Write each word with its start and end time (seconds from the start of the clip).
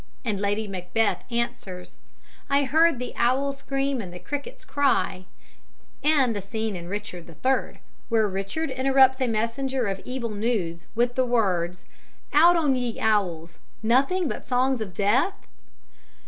and 0.25 0.39
Lady 0.39 0.67
Macbeth 0.67 1.23
answers: 1.31 1.99
"I 2.49 2.63
heard 2.63 2.97
the 2.97 3.13
owl 3.15 3.53
scream 3.53 4.01
and 4.01 4.11
the 4.11 4.17
crickets 4.17 4.65
cry"; 4.65 5.25
and 6.03 6.35
the 6.35 6.41
scene 6.41 6.75
in 6.75 6.87
Richard 6.87 7.29
III, 7.29 7.79
where 8.09 8.27
Richard 8.27 8.71
interrupts 8.71 9.21
a 9.21 9.27
messenger 9.27 9.85
of 9.85 10.01
evil 10.03 10.31
news 10.31 10.87
with 10.95 11.13
the 11.13 11.23
words: 11.23 11.85
"Out 12.33 12.55
on 12.55 12.73
ye, 12.75 12.99
owls! 12.99 13.59
Nothing 13.83 14.27
but 14.27 14.43
songs 14.43 14.81
of 14.81 14.95
death?" 14.95 15.35